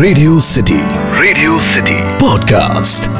Radio 0.00 0.40
city 0.40 0.78
radio 1.20 1.60
city 1.60 2.18
podcast 2.18 3.10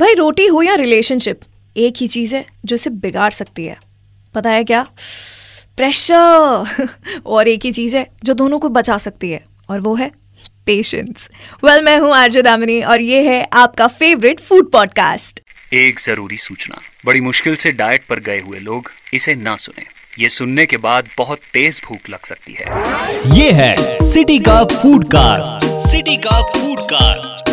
भाई 0.00 0.14
रोटी 0.14 0.46
हो 0.46 0.62
या 0.62 0.74
रिलेशनशिप 0.74 1.40
एक 1.76 1.94
ही 1.96 2.08
चीज़ 2.08 2.36
है 2.36 2.46
जो 2.64 2.74
इसे 2.74 2.90
बिगाड़ 2.90 3.30
सकती 3.30 3.64
है। 3.64 3.76
पता 4.34 4.50
है 4.50 4.64
क्या? 4.64 4.82
प्रेशर 5.76 6.88
और 7.26 7.48
एक 7.48 7.64
ही 7.64 7.72
चीज़ 7.72 7.96
है 7.96 8.06
जो 8.24 8.34
दोनों 8.34 8.58
को 8.58 8.68
बचा 8.68 8.98
सकती 8.98 9.30
है 9.30 9.44
और 9.68 9.80
वो 9.80 9.94
है 9.94 10.12
पेशेंस 10.66 11.30
वेल 11.64 11.72
well, 11.72 11.84
मैं 11.84 11.98
हूँ 11.98 12.14
आरजे 12.14 12.42
दामिनी 12.42 12.82
और 12.82 13.00
ये 13.00 13.22
है 13.22 13.48
आपका 13.52 13.86
फेवरेट 13.86 14.40
फ़ूड 14.40 14.72
पॉडकास्ट 14.72 15.40
एक 15.72 16.00
ज़रूरी 16.00 16.36
सूचना 16.36 16.78
बड़ी 17.06 17.20
मुश्किल 17.20 17.56
से 17.56 17.72
डाइट 17.72 18.06
पर 18.08 18.20
गए 18.20 18.40
हुए 18.40 18.58
लोग 18.58 18.90
इसे 19.14 19.34
ना 19.34 19.56
सुने। 19.56 19.97
ये 20.12 20.28
सुनने 20.28 20.64
के 20.66 20.76
बाद 20.76 21.08
बहुत 21.18 21.38
तेज 21.52 21.80
भूख 21.84 22.08
लग 22.10 22.24
सकती 22.26 22.52
है। 22.52 23.36
ये 23.36 23.50
है 23.52 23.74
सिटी 24.02 24.38
का 24.38 24.64
फ़ूड 24.64 25.04
कास्ट 25.04 25.66
सिटी 25.86 26.16
का 26.16 26.40
फ़ूड 26.52 26.80
कास्ट 26.92 27.50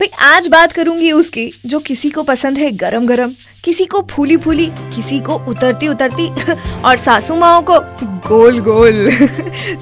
भाई 0.00 0.08
आज 0.26 0.46
बात 0.46 0.72
करूँगी 0.72 1.10
उसकी 1.12 1.50
जो 1.66 1.78
किसी 1.78 2.10
को 2.10 2.22
पसंद 2.22 2.58
है 2.58 2.70
गरम 2.76 3.06
गरम 3.06 3.32
किसी 3.64 3.84
को 3.84 4.00
फूली 4.10 4.36
फूली 4.36 4.66
किसी 4.94 5.20
को 5.20 5.34
उतरती 5.48 5.88
उतरती 5.88 6.28
और 6.82 6.96
सासू 6.96 7.36
माओ 7.36 7.62
को 7.70 7.78
गोल 8.28 8.60
गोल 8.60 9.10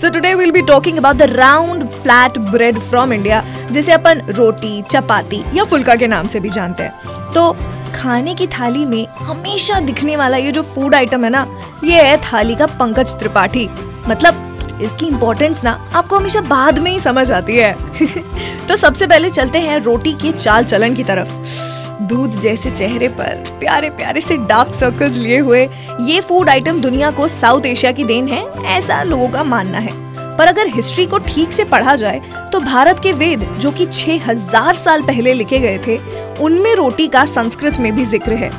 so 0.01 0.11
today 0.11 0.35
will 0.35 0.51
be 0.51 0.63
talking 0.63 0.99
about 0.99 1.17
the 1.17 1.31
round 1.33 1.89
flat 1.93 2.39
bread 2.51 2.79
from 2.81 3.13
India 3.13 3.45
जिसे 3.71 3.93
अपन 3.93 4.21
रोटी 4.31 4.83
चपाती 4.91 5.43
या 5.55 5.65
फुल्का 5.65 5.95
के 5.95 6.07
नाम 6.07 6.29
से 6.29 6.41
भी 6.41 6.51
जानते 6.51 6.83
हैं। 6.83 6.93
तो 7.35 7.53
खाने 7.95 8.35
की 8.35 8.47
थाली 8.47 8.85
में 8.87 9.07
हमेशा 9.07 9.81
दिखने 9.81 10.17
वाला 10.17 10.37
ये 10.37 10.53
जो 10.53 10.63
फ़ूड 10.63 10.95
आइटम 10.95 11.25
है 11.25 11.31
ना, 11.31 11.47
ये 11.85 12.03
है 12.03 12.17
थाली 12.17 12.55
का 12.55 12.67
पंकज 12.67 13.15
त्रिपाठी। 13.15 13.69
मतलब 14.09 14.79
इसकी 14.83 15.07
इम्पोर्टेंस 15.07 15.65
ना 15.65 15.91
आपको 15.95 16.19
हमेशा 16.19 16.41
बाद 16.41 16.79
में 16.79 16.91
ही 16.91 16.99
समझ 17.01 17.33
आती 17.33 17.57
है। 17.57 17.77
तो 18.69 18.77
सबसे 18.77 19.07
पहले 19.07 19.31
चलते 19.31 19.59
हैं 19.59 19.79
रोटी 19.79 20.13
के 20.13 20.33
चाल 20.33 20.65
चलन 20.65 20.95
की 20.95 21.05
तरफ़। 21.05 22.03
दूध 22.03 22.41
जैसे 22.41 22.71
चेहरे 22.71 23.09
पर 23.09 23.45
प्यारे 23.61 23.91
प्यारे 23.91 24.21
से 24.21 24.37
डार्क 24.37 24.75
सर्कल्स 24.75 25.17
लिए 25.17 25.39
हुए, 25.39 25.69
ये 26.01 26.21
फ़ूड 26.21 26.49
आइटम 26.49 26.81
दुनिया 26.81 27.11
को 27.11 27.29
साउथ 27.29 27.67
एशिया 27.67 27.93
की 27.93 28.05
देन 28.05 28.29
है, 28.29 28.47
ऐसा 28.65 29.03
लोगों 29.03 29.29
का 29.29 29.45
मानना 29.45 29.79
है। 29.79 30.04
पर 30.39 30.47
अगर 30.47 30.67
हिस्ट्री 30.67 31.07
को 31.07 31.19
ठीक 31.27 31.53
से 31.53 31.65
पढ़ा 31.65 31.95
जाए 31.97 32.21
तो 32.53 32.61
भारत 32.61 33.01
के 33.03 33.13
वेद, 33.15 33.43
जो 33.59 33.71
कि 33.71 33.87
6000 33.89 34.75
साल 34.75 35.03
पहले 35.03 35.35
लिखे 35.35 35.59
गए 35.61 35.79
थे, 35.87 35.99
उनमें 36.41 36.75
रोटी 36.77 37.09
का 37.09 37.25
संस्कृत 37.27 37.79
में 37.81 37.95
भी 37.95 38.05
ज़िक्र 38.05 38.33
है। 38.35 38.51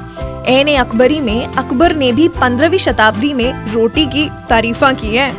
एन 0.49 0.75
अकबरी 0.75 1.19
में, 1.19 1.45
अकबर 1.47 1.95
ने 1.95 2.11
भी 2.11 2.27
पंद्रहवीं 2.31 2.79
शताब्दी 2.79 3.33
में 3.33 3.65
रोटी 3.65 4.05
की 4.05 4.29
तारीफा 4.49 4.91
की 4.93 5.15
है। 5.15 5.31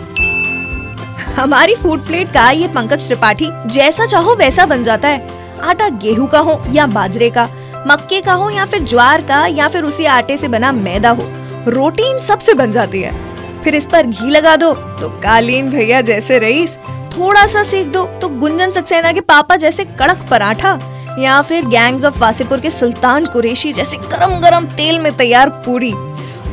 हमारी 1.36 1.74
फ़ूड 1.74 2.06
प्लेट 2.06 2.32
का 2.32 2.50
ये 2.50 2.68
पंकज 2.68 3.06
त्रिपाठी 3.06 3.48
जैसा 3.68 4.06
चाहो 4.06 4.34
वैसा 4.34 4.66
बन 4.66 4.82
जाता 4.82 5.08
है। 5.08 5.58
आटा 5.62 5.88
गेहूँ 5.98 6.28
का 6.28 6.38
हो 6.38 6.60
या 6.72 6.86
बाजरे 6.86 7.30
का, 7.30 7.48
मक्के 7.86 8.20
का 8.20 8.32
हो 8.32 8.50
या 8.50 8.64
फिर 8.64 8.82
ज्वार 8.84 9.22
का, 9.22 9.44
या 9.46 9.68
फिर 9.68 9.84
उसी 9.84 10.04
आटे 10.06 10.36
से 10.36 10.48
बना 10.48 10.72
मैदा 10.72 11.10
हो, 11.10 11.24
रोटी 11.68 12.10
इन 12.10 12.20
सबसे 12.20 12.54
बन 12.54 12.72
जाती 12.72 13.00
है। 13.00 13.25
फिर 13.66 13.74
इस 13.74 13.86
पर 13.92 14.06
घी 14.06 14.30
लगा 14.30 14.54
दो। 14.56 14.72
तो 15.00 15.08
कालीन 15.22 15.70
भैया 15.70 16.00
जैसे 16.00 16.38
रईस, 16.38 16.76
थोड़ा 17.12 17.46
सा 17.46 17.62
सेक 17.62 17.90
दो। 17.92 18.04
तो 18.20 18.28
गुंजन 18.30 18.72
सक्सेना 18.72 19.10
के 19.12 19.20
पापा 19.22 19.56
जैसे 19.56 19.84
कड़क 20.00 20.24
पराठा, 20.30 20.78
या 21.18 21.40
फिर 21.42 21.64
गैंग्स 21.66 22.04
ऑफ़ 22.04 22.18
वासीपुर 22.18 22.60
के 22.60 22.70
सुल्तान 22.70 23.26
कुरेशी 23.26 23.72
जैसे 23.72 23.96
गरम 23.96 24.38
गरम 24.40 24.64
तेल 24.76 24.98
में 24.98 25.16
तैयार 25.16 25.48
पूरी। 25.66 25.92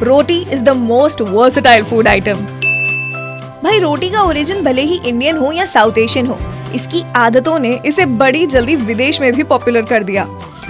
Roti 0.01 0.39
is 0.43 0.63
the 0.63 0.69
most 0.69 1.21
versatile 1.21 1.83
food 1.83 2.07
item 2.07 2.39
भाई, 3.63 3.79
रोटी 3.79 4.09
का 4.09 4.21
ओरिजिन 4.21 4.63
भले 4.63 4.81
ही 4.81 4.99
इंडियन 5.05 5.37
हो 5.37 5.51
या 5.51 5.65
साउथ 5.65 5.97
एशियन 5.97 6.27
हो, 6.27 6.37
इसकी 6.75 7.03
आदतों 7.15 7.57
ने 7.59 7.79
इसे 7.85 8.05
बड़ी 8.15 8.45
जल्दी 8.47 8.75
विदेश 8.77 9.21
में 9.21 9.31
भी 9.33 9.43
पॉपुलर 9.43 9.85
कर 9.85 10.03
दिया। 10.03 10.27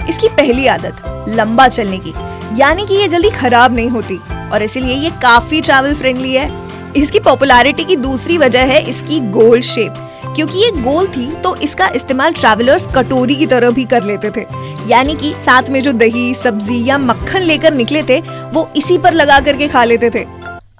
इसकी 0.08 0.28
पहली 0.28 0.66
आदत, 0.66 1.02
लंबा 1.30 1.68
चलने 1.68 1.98
की, 1.98 2.14
यानी 2.60 2.86
कि 2.86 2.94
ये 2.94 3.08
जल्दी 3.08 3.30
खराब 3.32 3.74
नहीं 3.74 3.88
होती। 3.90 4.20
और 4.54 4.62
इसीलिए 4.62 4.96
ये 4.96 5.10
काफ़ी 5.22 5.60
ट्रैवल 5.60 5.94
फ्रेंडली 5.94 6.34
है। 6.34 6.48
इसकी 6.96 7.20
पॉपुलैरिटी 7.20 7.84
की 7.84 7.96
दूसरी 7.98 8.36
वजह 8.38 8.64
है 8.64 8.82
इसकी 8.88 9.20
गोल 9.30 9.60
शेप 9.62 9.94
क्योंकि 10.36 10.58
ये 10.58 10.70
गोल 10.82 11.06
थी 11.08 11.26
तो 11.42 11.54
इसका 11.58 11.88
इस्तेमाल 11.96 12.32
ट्रैवलर्स 12.32 12.86
कटोरी 12.94 13.34
की 13.36 13.46
तरह 13.46 13.70
भी 13.70 13.84
कर 13.84 14.04
लेते 14.04 14.30
थे। 14.30 14.46
यानी 14.88 15.14
कि 15.16 15.32
साथ 15.40 15.68
में 15.70 15.80
जो 15.82 15.92
दही, 15.94 16.34
सब्ज़ी 16.34 16.84
या 16.84 16.98
मक्खन 17.00 17.42
लेकर 17.42 17.74
निकले 17.74 18.02
थे, 18.02 18.20
वो 18.20 18.68
इसी 18.76 18.98
पर 18.98 19.14
लगा 19.14 19.38
करके 19.40 19.68
खा 19.68 19.84
लेते 19.84 20.10
थे। 20.10 20.24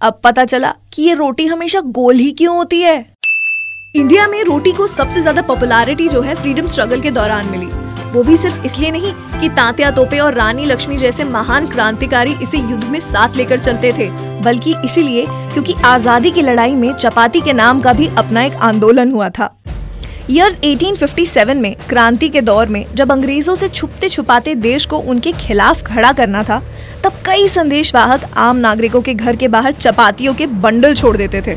अब 0.00 0.20
पता 0.24 0.44
चला 0.44 0.74
कि 0.92 1.02
ये 1.02 1.14
रोटी 1.14 1.46
हमेशा 1.46 1.80
गोल 1.80 2.16
ही 2.16 2.30
क्यों 2.32 2.56
होती 2.56 2.80
है? 2.80 2.96
इंडिया 3.94 4.26
में 4.26 4.42
रोटी 4.44 4.72
को 4.72 4.86
सबसे 4.86 5.20
ज़्यादा 5.20 5.42
पॉपुलैरिटी 5.42 6.08
जो 6.08 6.20
है 6.20 6.34
फ्रीडम 6.34 6.66
स्ट्रगल 6.66 7.00
के 7.00 7.10
दौरान 7.12 7.46
मिली। 7.48 7.66
वो 8.14 8.22
भी 8.22 8.36
सिर्फ़ 8.36 8.64
इसलिए 8.66 8.90
नहीं 8.90 9.12
कि 9.40 9.48
तांत्या 9.48 9.90
तोपे 9.90 10.18
और 10.18 10.34
रानी 10.34 10.64
लक्ष्मी 10.64 10.96
जैसे 10.96 11.24
महान 11.24 11.66
क्रांतिकारी 11.66 12.34
इसे 12.42 12.58
युद्ध 12.60 12.84
में 12.84 12.98
साथ 13.00 13.36
लेकर 13.36 13.58
चलते 13.58 13.92
थे, 13.92 14.08
बल्कि 14.42 14.74
इसीलिए 14.84 15.24
क्योंकि 15.26 15.74
आज़ादी 15.84 16.30
की 16.30 16.42
लड़ाई 16.42 16.74
में 16.74 16.92
चपाती 16.94 17.40
के 17.40 17.52
नाम 17.52 17.80
का 17.80 17.92
भी 17.92 18.06
अपना 18.18 18.42
एक 18.42 18.54
आंदोलन 18.62 19.10
हुआ 19.12 19.28
था। 19.28 19.50
ईयर 20.30 20.56
1857 20.64 21.56
में 21.56 21.74
क्रांति 21.88 22.28
के 22.28 22.40
दौर 22.40 22.68
में 22.68 22.84
जब 22.94 23.12
अंग्रेज़ों 23.12 23.54
से 23.54 23.68
छुपते 23.68 24.08
छुपाते 24.08 24.54
देश 24.54 24.86
को 24.86 24.98
उनके 24.98 25.32
खिलाफ 25.40 25.82
खड़ा 25.82 26.12
करना 26.12 26.42
था, 26.42 26.62
तब 27.04 27.20
कई 27.26 27.48
संदेशवाहक 27.48 28.30
आम 28.36 28.56
नागरिकों 28.58 29.02
के 29.02 29.14
घर 29.14 29.36
के 29.36 29.48
बाहर 29.48 29.72
चपातियों 29.72 30.34
के 30.34 30.46
बंडल 30.46 30.94
छोड़ 30.94 31.16
देते 31.16 31.42
थे। 31.46 31.56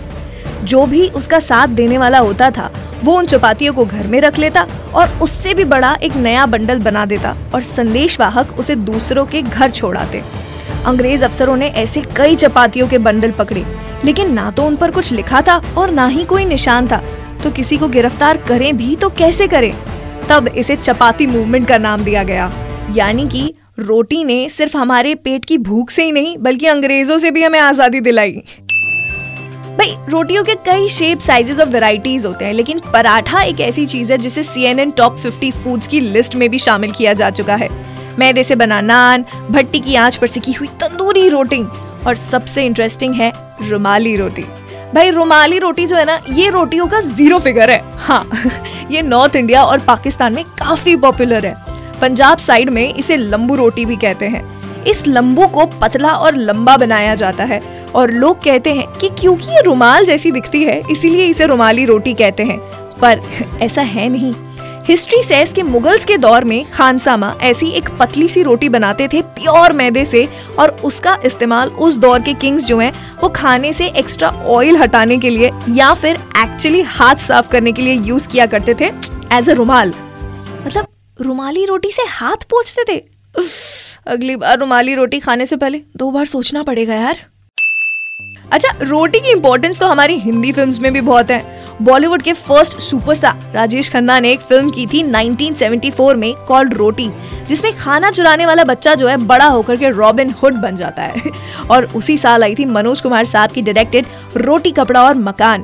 जो 0.63 0.85
भी 0.85 1.07
उसका 1.09 1.39
साथ 1.41 1.67
देने 1.75 1.97
वाला 1.97 2.19
होता 2.19 2.49
था 2.51 2.71
वो 3.03 3.17
उन 3.17 3.25
चपातियों 3.25 3.73
को 3.73 3.85
घर 3.85 4.07
में 4.07 4.19
रख 4.21 4.39
लेता 4.39 4.65
और 4.95 5.09
उससे 5.21 5.53
भी 5.53 5.63
बड़ा 5.65 5.93
एक 6.03 6.15
नया 6.17 6.45
बंडल 6.45 6.79
बना 6.79 7.05
देता 7.05 7.35
और 7.53 7.61
संदेशवाहक 7.61 8.57
उसे 8.59 8.75
दूसरों 8.75 9.25
के 9.25 9.41
घर 9.41 9.71
छोड़ाते 9.71 10.23
अंग्रेज़ 10.85 11.25
अफसरों 11.25 11.55
ने 11.55 11.67
ऐसे 11.77 12.01
कई 12.17 12.35
चपातियों 12.35 12.87
के 12.87 12.97
बंडल 12.97 13.31
पकड़े, 13.31 13.65
लेकिन 14.05 14.33
ना 14.33 14.49
तो 14.51 14.65
उन 14.65 14.75
पर 14.75 14.91
कुछ 14.91 15.11
लिखा 15.13 15.41
था 15.41 15.61
और 15.77 15.91
ना 15.91 16.07
ही 16.07 16.23
कोई 16.25 16.45
निशान 16.45 16.87
था। 16.87 17.01
तो 17.43 17.51
किसी 17.51 17.77
को 17.77 17.87
गिरफ़्तार 17.87 18.37
करें 18.37 18.75
भी 18.77 18.95
तो 18.95 19.09
कैसे 19.09 19.47
करें? 19.47 19.73
तब 20.29 20.47
इसे 20.47 20.75
चपाती 20.75 21.27
मूवमेंट 21.27 21.67
का 21.67 21.77
नाम 21.77 22.03
दिया 22.03 22.23
गया। 22.23 22.51
यानी 22.95 23.27
कि 23.27 23.53
रोटी 23.79 24.23
ने 24.23 24.47
सिर्फ़ 24.49 24.77
हमारे 24.77 25.15
पेट 25.15 25.45
की 25.45 25.57
भूख 25.59 25.89
से 25.89 26.03
ही 26.03 26.11
नहीं, 26.11 26.37
बल्कि 26.37 26.67
अंग्रेज़ों 26.67 27.17
से 27.17 27.31
भी 27.31 27.43
हमें 27.43 27.59
आज़ादी 27.59 28.01
दिलाई। 28.01 28.41
भाई, 29.77 29.97
रोटियों 30.09 30.43
के 30.43 30.53
कई 30.53 30.89
शेप 30.89 31.19
साइजेस 31.19 31.59
और 31.59 31.69
वेराइटीज 31.69 32.25
होते 32.25 32.45
हैं, 32.45 32.53
लेकिन 32.53 32.81
पराठा 32.93 33.41
एक 33.41 33.59
ऐसी 33.59 33.85
चीज़ 33.85 34.11
है 34.11 34.17
जिसे 34.17 34.43
C 34.43 34.63
N 34.63 34.79
N 34.79 34.91
top 34.91 35.15
fifty 35.15 35.51
foods 35.51 35.87
की 35.87 35.99
लिस्ट 35.99 36.35
में 36.35 36.49
भी 36.49 36.59
शामिल 36.59 36.91
किया 36.91 37.13
जा 37.13 37.29
चुका 37.29 37.55
है। 37.55 37.69
मैदे 38.19 38.43
से 38.43 38.55
बना 38.55 38.81
नान, 38.81 39.25
भट्टी 39.51 39.79
की 39.79 39.95
आँच 39.95 40.15
पर 40.15 40.27
सिकी 40.27 40.51
हुई 40.51 40.67
तंदूरी 40.67 41.29
रोटी 41.29 41.63
और 42.07 42.15
सबसे 42.15 42.65
इंटरेस्टिंग 42.65 43.15
है 43.15 43.33
रुमाली 43.61 44.15
रोटी। 44.15 44.41
भाई, 44.95 45.09
रुमाली 45.09 45.59
रोटी 45.59 45.85
जो 45.85 45.95
है 45.95 46.05
ना, 46.05 46.21
ये 46.29 46.49
रोटियों 46.49 46.87
का 46.87 47.01
ज़ीरो 47.01 47.39
फिगर 47.39 47.69
है। 47.69 47.83
हाँ 47.97 48.29
ये 48.91 49.01
नॉर्थ 49.01 49.35
इंडिया 49.35 49.63
और 49.63 49.79
पाकिस्तान 49.79 50.33
में 50.33 50.43
काफ़ी 50.43 50.95
पॉपुलर 50.95 51.45
है। 51.45 51.55
पंजाब 52.01 52.37
साइड 52.37 52.69
में 52.69 52.93
इसे 52.93 53.17
लंबू 53.17 53.55
रोटी 53.55 53.85
भी 53.85 53.95
कहते 53.95 54.25
हैं। 54.25 54.57
इस 54.83 55.07
लंबू 55.07 55.47
को 55.47 55.65
पतला 55.65 56.11
और 56.11 56.35
लंबा 56.35 56.77
बनाया 56.77 57.15
जाता 57.15 57.43
है। 57.43 57.76
और 57.97 58.11
लोग 58.11 58.43
कहते 58.43 58.73
हैं 58.73 58.87
कि 58.91 59.09
क्योंकि 59.09 59.51
ये 59.51 59.61
रुमाल 59.61 60.05
जैसी 60.05 60.31
दिखती 60.31 60.63
है, 60.63 60.81
इसीलिए 60.91 61.25
इसे 61.25 61.45
रुमाली 61.45 61.85
रोटी 61.85 62.13
कहते 62.13 62.43
हैं। 62.43 62.57
पर 63.01 63.21
ऐसा 63.61 63.81
है 63.81 64.09
नहीं। 64.09 64.33
हिस्ट्री 64.85 65.21
सेस 65.23 65.51
के 65.53 65.63
मुगल्स 65.63 66.05
के 66.05 66.17
दौर 66.17 66.43
में 66.43 66.63
खानसामा 66.71 67.33
ऐसी 67.41 67.67
एक 67.67 67.89
पतली 67.99 68.27
सी 68.27 68.43
रोटी 68.43 68.69
बनाते 68.69 69.07
थे 69.07 69.21
प्योर 69.21 69.73
मैदे 69.73 70.05
से 70.05 70.27
और 70.59 70.69
उसका 70.83 71.17
इस्तेमाल 71.25 71.69
उस 71.69 71.95
दौर 71.95 72.21
के 72.21 72.33
किंग्स 72.33 72.65
जो 72.65 72.77
हैं, 72.79 72.91
वो 73.21 73.29
खाने 73.29 73.73
से 73.73 73.87
एक्स्ट्रा 73.89 74.29
ऑयल 74.29 74.77
हटाने 74.77 75.17
के 75.17 75.29
लिए 75.29 75.51
या 75.69 75.93
फिर 75.93 76.17
एक्चुअली 76.37 76.81
हाथ 76.81 77.15
साफ़ 77.15 77.49
करने 77.49 77.71
के 77.71 77.81
लिए 77.81 77.93
यूज़ 77.93 78.27
किया 78.27 78.45
करते 78.45 78.73
थे 78.73 78.91
एज 79.33 79.49
अ 79.49 79.53
रुमाल। 79.53 79.93
मतलब 80.65 80.87
रुमाली 81.21 81.65
रोटी 81.65 81.91
से 81.91 82.03
हाथ 82.09 82.43
पोछते 82.49 82.83
थे? 82.83 83.01
अगली 84.07 84.35
बार 84.35 84.59
रुमाली 84.59 84.95
रोटी 84.95 85.19
खाने 85.19 85.45
से 85.45 85.55
पहले 85.55 85.81
दो 85.97 86.11
बार 86.11 86.25
सोचना 86.25 86.63
पड़ेगा 86.63 86.95
यार। 86.95 87.25
अच्छा 88.51 88.69
रोटी 88.81 89.19
की 89.19 89.31
इम्पोर्टेंस 89.31 89.79
तो 89.79 89.87
हमारी 89.87 90.15
हिंदी 90.15 90.51
फिल्म्स 90.51 90.79
में 90.79 90.93
भी 90.93 91.01
बहुत 91.01 91.31
है। 91.31 91.65
बॉलीवुड 91.81 92.21
के 92.21 92.33
फ़र्स्ट 92.33 92.79
सुपरस्टार 92.79 93.51
राजेश 93.53 93.89
खन्ना 93.89 94.19
ने 94.19 94.31
एक 94.31 94.39
फ़िल्म 94.39 94.69
की 94.69 94.85
थी 94.87 95.03
1974 95.03 96.15
में 96.15 96.33
कॉल्ड 96.47 96.73
रोटी, 96.73 97.09
जिसमें 97.47 97.75
खाना 97.77 98.11
चुराने 98.11 98.45
वाला 98.45 98.63
बच्चा 98.63 98.95
जो 98.95 99.07
है 99.07 99.17
बड़ा 99.17 99.45
होकर 99.45 99.75
के 99.75 99.89
रॉबिन 99.89 100.31
हुड 100.31 100.53
बन 100.53 100.75
जाता 100.75 101.03
है। 101.03 101.21
और 101.71 101.85
उसी 101.85 102.17
साल 102.17 102.43
आई 102.43 102.55
थी 102.55 102.65
मनोज 102.65 103.01
कुमार 103.01 103.25
साहब 103.25 103.51
की 103.51 103.61
डायरेक्टेड 103.61 104.05
रोटी 104.37 104.71
कपड़ा 104.71 105.03
और 105.03 105.15
मकान। 105.15 105.63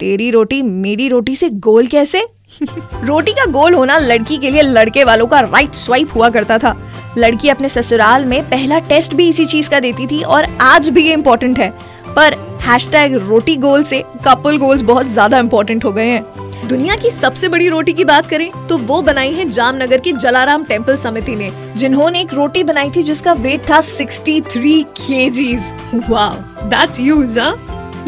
तेरी 0.00 0.30
रोटी 0.30 0.62
मेरी 0.62 1.08
रोटी 1.08 1.36
से 1.36 1.48
गोल 1.50 1.86
कैसे? 1.86 2.26
रोटी 3.04 3.32
का 3.32 3.44
गोल 3.50 3.74
होना 3.74 3.98
लड़की 3.98 4.36
के 4.38 4.50
लिए 4.50 4.62
लड़के 4.62 5.04
वालों 5.04 5.26
का 5.26 5.40
राइट 5.40 5.74
स्वाइप 5.74 6.14
हुआ 6.14 6.28
करता 6.28 6.58
था। 6.58 6.76
लड़की 7.18 7.48
अपने 7.48 7.68
ससुराल 7.68 8.24
में 8.24 8.42
पहला 8.44 8.78
टेस्ट 8.78 9.14
भी 9.14 9.28
इसी 9.28 9.44
चीज़ 9.44 9.70
का 9.70 9.80
देती 9.80 10.06
थी 10.06 10.22
और 10.22 10.56
आज 10.60 10.88
भी 10.88 11.06
ये 11.06 11.12
इम्पोर्टेंट 11.12 11.58
है। 11.58 11.93
पर 12.16 12.36
हैशटैग 12.62 13.14
रोटी 13.18 13.56
गोल 13.56 13.82
से 13.84 14.02
कपल 14.26 14.56
गोल्स 14.58 14.82
बहुत 14.82 15.06
ज़्यादा 15.08 15.38
इंपॉर्टेंट 15.38 15.84
हो 15.84 15.92
गए 15.92 16.06
हैं। 16.06 16.68
दुनिया 16.68 16.94
की 16.96 17.10
सबसे 17.10 17.48
बड़ी 17.48 17.68
रोटी 17.68 17.92
की 17.92 18.04
बात 18.04 18.26
करें 18.26 18.50
तो 18.68 18.76
वो 18.80 19.00
बनाई 19.02 19.32
है 19.32 19.48
जामनगर 19.48 20.00
की 20.00 20.12
जलाराम 20.14 20.64
टेंपल 20.64 20.96
समिति 20.96 21.34
ने, 21.36 21.50
जिन्होंने 21.76 22.20
एक 22.20 22.32
रोटी 22.34 22.62
बनाई 22.64 22.90
थी 22.90 23.02
जिसका 23.02 23.32
वेट 23.34 23.68
था 23.70 23.80
63 23.82 24.82
केजीज 24.98 25.72
वाओ 26.08 26.34
दैट्स 26.64 27.00
ह्यूज 27.00 27.38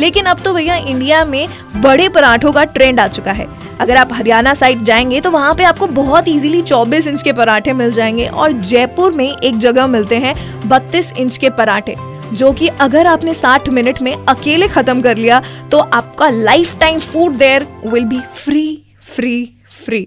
लेकिन 0.00 0.24
अब 0.26 0.40
तो 0.40 0.52
भैया 0.54 0.74
इंडिया 0.76 1.24
में 1.24 1.48
बड़े 1.76 2.08
पराठों 2.08 2.52
का 2.52 2.64
ट्रेंड 2.64 3.00
आ 3.00 3.06
चुका 3.08 3.32
है। 3.32 3.46
अगर 3.80 3.96
आप 3.96 4.12
हरियाणा 4.12 4.52
साइड 4.54 4.82
जाएँगे 4.82 5.20
तो 5.20 5.30
वहाँ 5.30 5.54
पे 5.54 5.64
आपको 5.64 5.86
बहुत 5.86 6.28
इजीली 6.28 6.62
24 6.62 7.06
इंच 7.06 7.22
के 7.22 7.32
पराठे 7.32 7.72
मिल 7.72 7.92
जाएँगे 7.92 8.26
और 8.26 8.52
जयपुर 8.52 9.12
में 9.12 9.26
एक 9.26 9.58
जगह 9.58 9.86
मिलते 9.86 10.16
हैं 10.16 10.34
32 10.68 11.12
इंच 11.16 11.36
के 11.36 11.50
पराठे। 11.50 11.94
जो 12.32 12.52
कि 12.52 12.68
अगर 12.80 13.06
आपने 13.06 13.34
60 13.34 13.68
मिनट 13.68 14.02
में 14.02 14.14
अकेले 14.14 14.68
खत्म 14.68 15.02
कर 15.02 15.16
लिया 15.16 15.40
तो 15.70 15.78
आपका 15.78 16.28
lifetime 16.80 16.98
food 17.00 17.34
there 17.34 17.66
will 17.86 18.04
be 18.04 18.20
free 18.34 18.66
free 19.06 19.44
free 19.84 20.06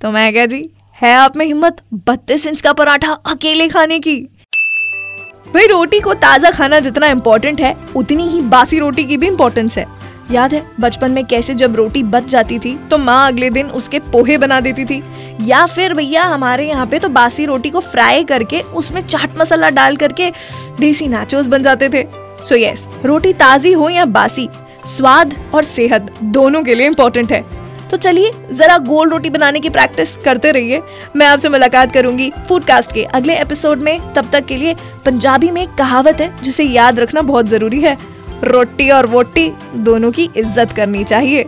तो 0.00 0.10
मैं 0.10 0.32
क्या 0.32 0.46
जी? 0.46 0.68
है 0.98 1.14
आप 1.14 1.36
में 1.36 1.44
हिम्मत? 1.46 1.76
बत्तीस 2.06 2.46
इंच 2.46 2.60
का 2.60 2.72
पराठा 2.72 3.12
अकेले 3.26 3.68
खाने 3.68 3.98
की। 3.98 4.16
भाई 5.54 5.66
रोटी 5.66 6.00
को 6.00 6.14
ताज़ा 6.14 6.50
खाना 6.50 6.78
जितना 6.80 7.06
इम्पोर्टेंट 7.06 7.60
है, 7.60 7.74
उतनी 7.96 8.26
ही 8.28 8.40
बासी 8.48 8.78
रोटी 8.78 9.04
की 9.04 9.16
भी 9.16 9.26
इम्पोर्टेंस 9.26 9.78
है। 9.78 9.84
याद 10.30 10.54
है 10.54 10.62
बचपन 10.80 11.10
में 11.10 11.24
कैसे 11.24 11.54
जब 11.54 11.76
रोटी 11.76 12.02
बच 12.04 12.24
जाती 12.24 12.58
थी 12.58 12.76
तो 12.90 12.98
माँ 12.98 13.26
अगले 13.28 13.50
दिन 13.50 13.70
उसके 13.70 13.98
पोहे 14.12 14.38
बना 14.38 14.60
देती 14.60 14.84
थी। 14.84 15.02
या 15.42 15.64
फिर 15.66 15.94
भैया 15.94 16.24
हमारे 16.24 16.68
यहाँ 16.68 16.86
पे 16.86 16.98
तो 16.98 17.08
बासी 17.08 17.44
रोटी 17.46 17.70
को 17.70 17.80
फ्राई 17.80 18.24
करके 18.24 18.60
उसमें 18.60 19.00
चाट 19.06 19.38
मसाला 19.38 19.70
डाल 19.70 19.96
करके 19.96 20.30
देसी 20.80 21.06
नाचोस 21.08 21.46
बन 21.46 21.62
जाते 21.62 21.88
थे। 21.88 22.02
सो 22.02 22.54
so 22.54 22.60
यस 22.60 22.86
yes, 22.86 23.04
रोटी 23.06 23.32
ताजी 23.32 23.72
हो 23.72 23.88
या 23.88 24.04
बासी 24.06 24.48
स्वाद 24.86 25.34
और 25.54 25.62
सेहत 25.62 26.12
दोनों 26.24 26.62
के 26.62 26.74
लिए 26.74 26.86
इम्पोर्टेंट 26.86 27.32
है। 27.32 27.42
तो 27.90 27.96
चलिए 27.96 28.30
जरा 28.52 28.76
गोल 28.78 29.10
रोटी 29.10 29.30
बनाने 29.30 29.60
की 29.60 29.70
प्रैक्टिस 29.70 30.16
करते 30.16 30.50
रहिए। 30.52 30.82
मैं 31.16 31.26
आपसे 31.26 31.48
मुलाकात 31.48 31.92
करूँगी 31.92 32.30
फूडकास्ट 32.48 32.92
के 32.92 33.04
अगले 33.04 33.34
एपिसोड 33.34 33.78
में। 33.78 34.12
तब 34.14 34.30
तक 34.32 34.46
के 34.46 34.56
लिए 34.56 34.74
पंजाबी 35.06 35.50
में 35.50 35.62
एक 35.62 35.74
कहावत 35.78 36.20
है 36.20 36.30
जिसे 36.42 36.64
याद 36.64 37.00
रखना 37.00 37.22
बहुत 37.22 37.46
ज़रूरी 37.46 37.80
है। 37.80 37.96
रोटी 38.44 38.88
और 38.90 39.06
वोटी 39.06 39.50
दोनों 39.76 40.10
की 40.12 40.28
इज़्ज़त 40.36 40.72
करनी 40.72 41.04
चाहिए। 41.04 41.46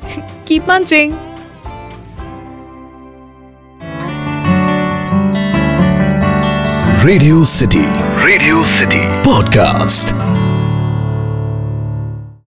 Keep 0.48 0.62
punching 0.62 1.12
radio 7.04 7.44
city 7.44 7.84
radio 8.24 8.64
city 8.64 9.00
podcast 9.24 10.14